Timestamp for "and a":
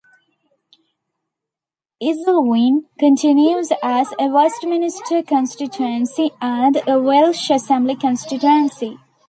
6.41-6.99